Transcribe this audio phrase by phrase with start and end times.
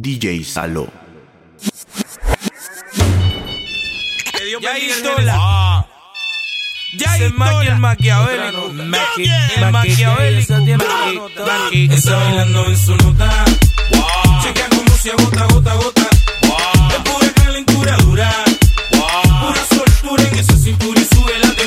[0.00, 0.86] DJ Saló.
[4.60, 4.72] Ya
[5.22, 5.36] la...
[5.36, 5.86] ah.
[6.96, 8.70] Ya hay el maquiavélico.
[8.70, 10.54] El maquiavélico.
[11.90, 13.44] Está bailando en su nota.
[13.90, 14.42] Wow.
[15.02, 16.08] Se agota, gota, gota.
[16.90, 18.30] Es pura calentura dura.
[18.90, 21.57] Pura soltura en esa cintura y sube la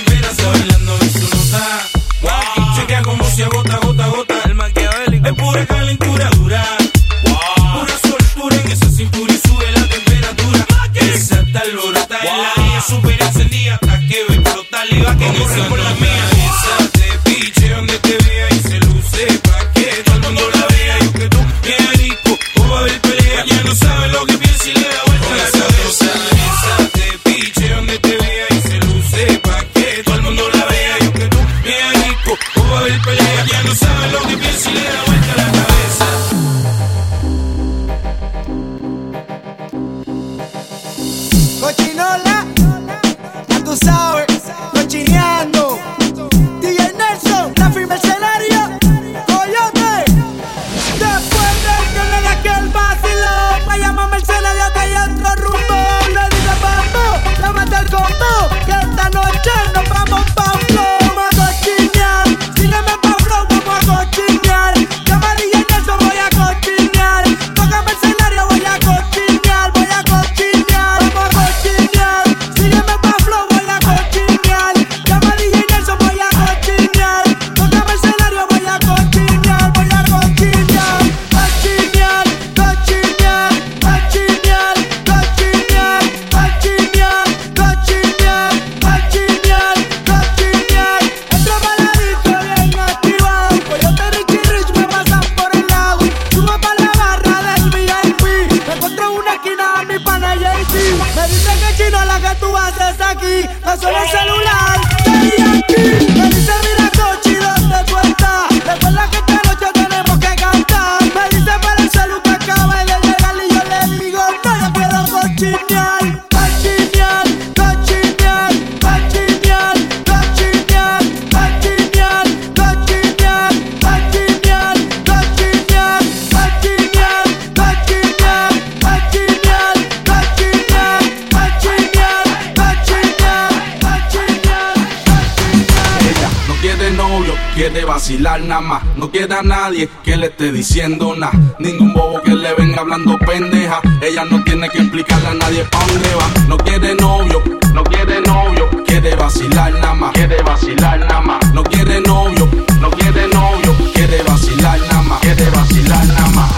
[139.11, 141.33] no quiera a nadie que le esté diciendo nada.
[141.59, 143.81] Ningún bobo que le venga hablando pendeja.
[144.01, 146.47] Ella no tiene que implicarle a nadie pa' dónde va.
[146.47, 148.69] No quiere novio, no quiere novio.
[148.85, 151.53] Quiere vacilar nada más, quiere vacilar nada más.
[151.53, 152.47] No quiere novio,
[152.79, 153.75] no quiere novio.
[153.93, 156.51] Quiere vacilar nada más, quiere vacilar nada más.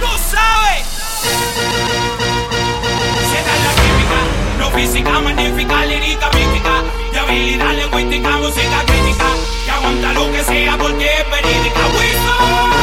[0.00, 0.86] Tú sabes.
[3.66, 4.18] La química,
[4.58, 6.82] no física, magnífica, lírica, mítica.
[7.12, 9.57] De habilidad lingüística, música crítica.
[9.88, 12.77] Ponta lo que sea porque es verídica, Wilson.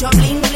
[0.00, 0.49] jumping.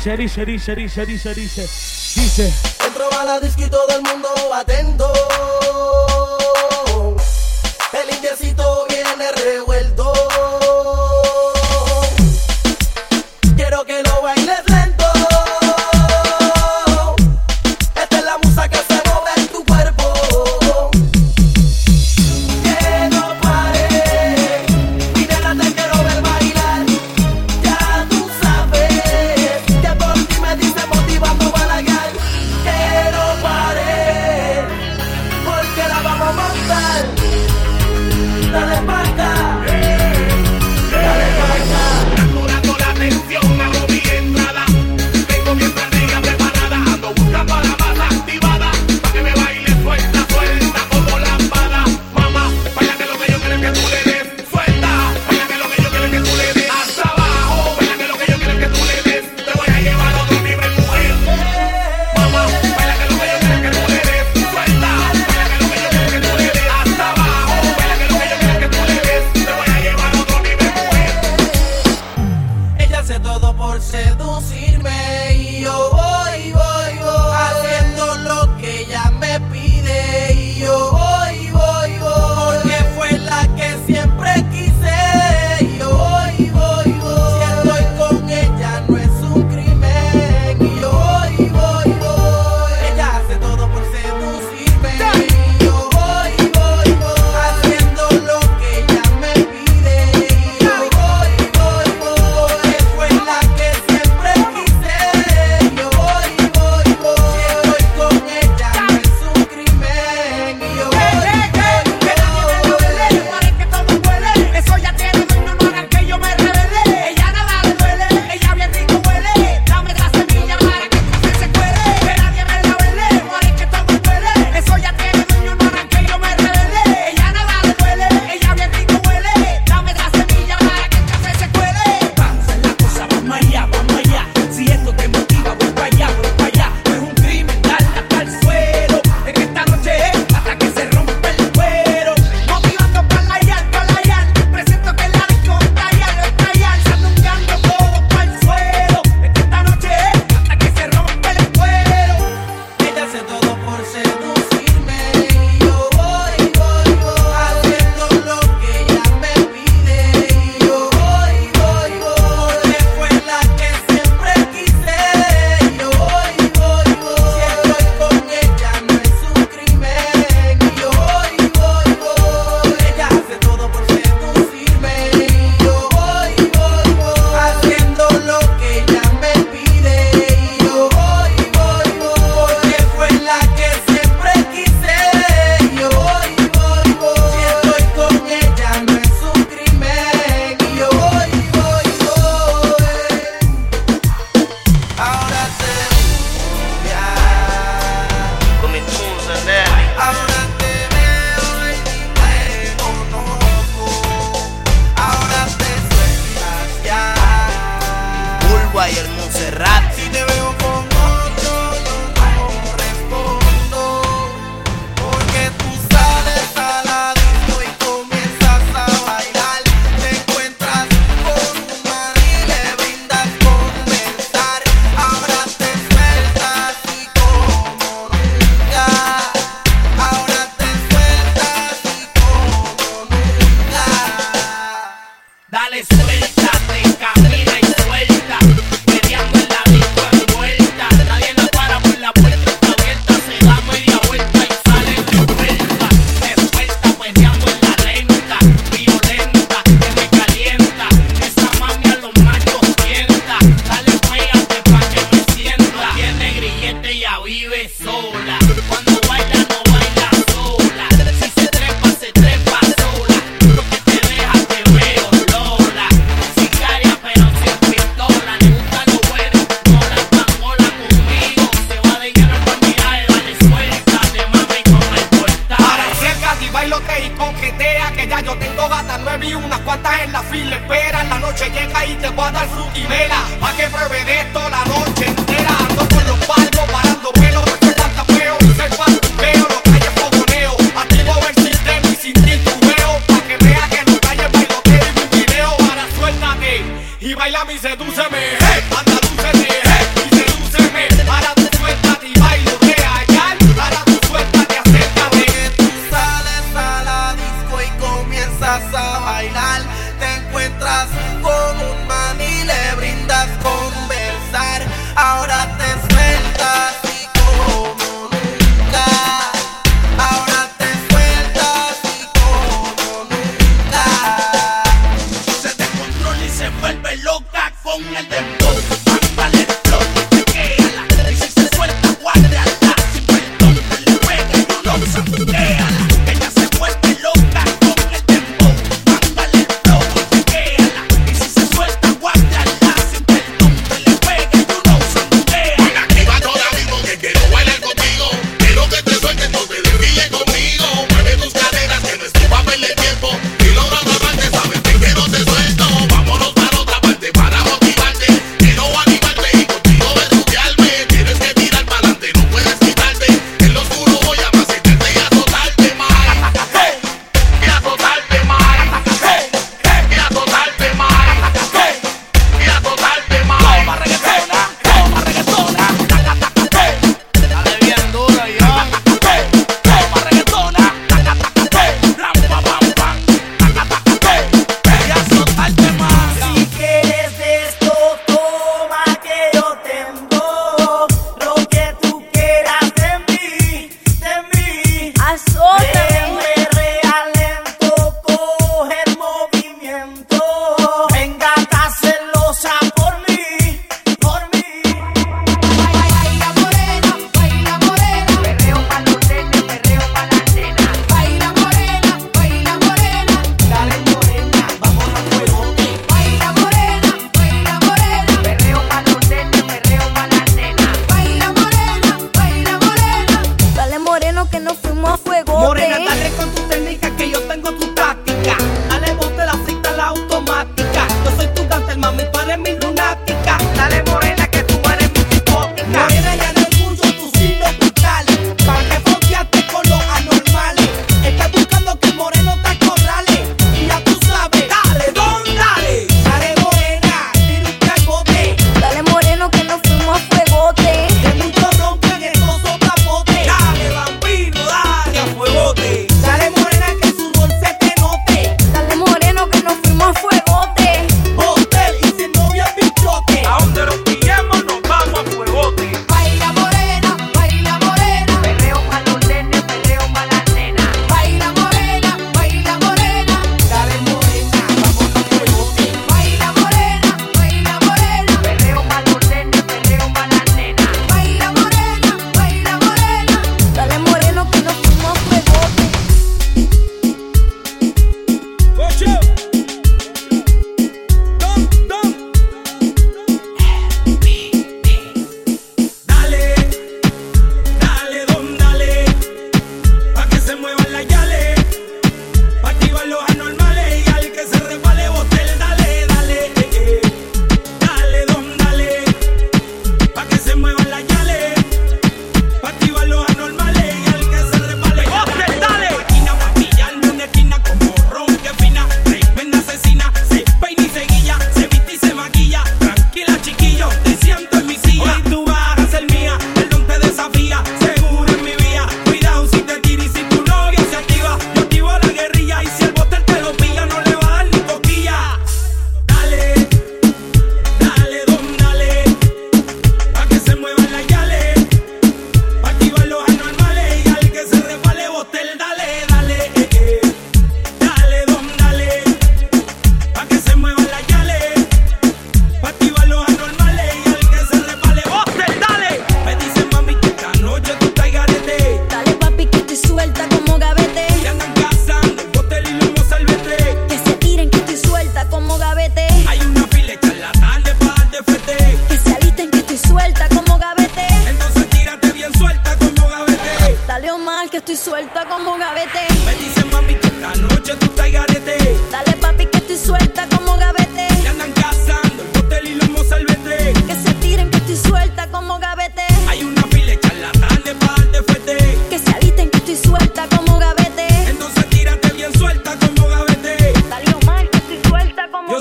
[0.00, 2.54] dice, dice, dice, dice, dice, dice, dice.
[2.86, 4.28] Entraba a la disco y todo el mundo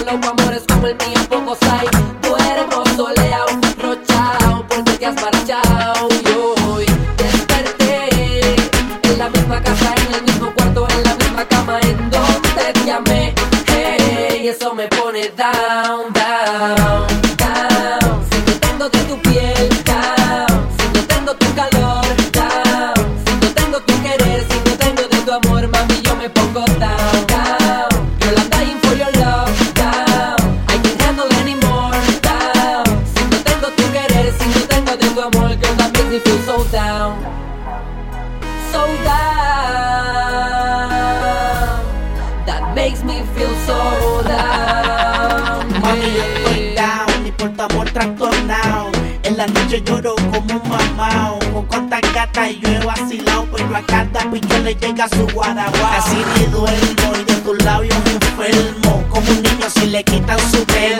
[0.05, 1.98] los amores como el mío pocos hay.
[54.75, 55.89] llega su guaraguá.
[55.95, 60.39] casi de duermo y de tus labios me enfermo, como un niño si le quitan
[60.51, 60.98] su pelo.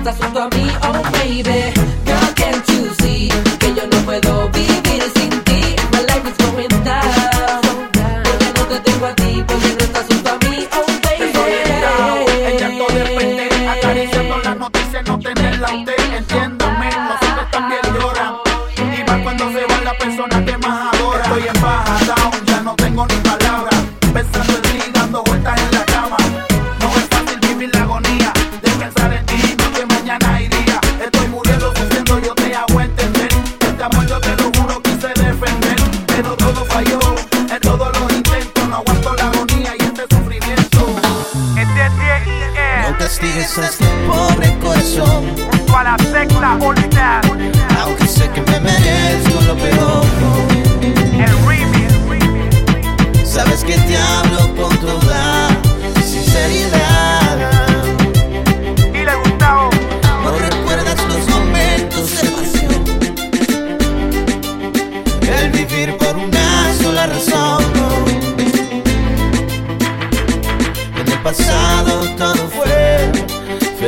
[0.00, 1.72] estás junto a mí, oh baby.
[2.06, 5.76] Girl, can't you see que yo no puedo vivir sin ti?
[5.92, 7.60] My life is going down.
[8.24, 11.24] Porque no te tengo a ti, porque no estás junto a mí, oh baby.
[11.24, 16.59] Estoy enredado, ella todo de repente, acariciando las noticias, no tenerla a usted, ¿entiendes?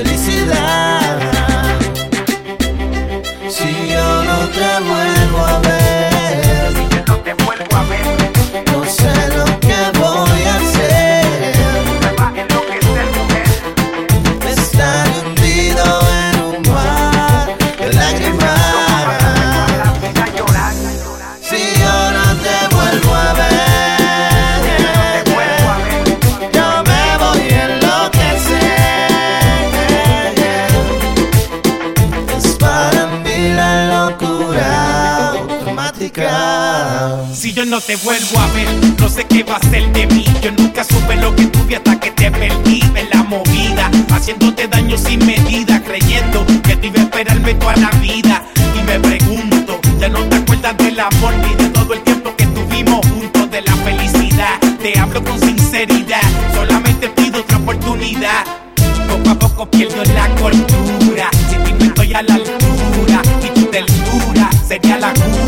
[0.05, 0.82] felicidade.
[59.33, 61.31] a poco pierdo la cordura.
[61.49, 63.71] Si me estoy a la altura y tu
[64.69, 65.42] sería la cura.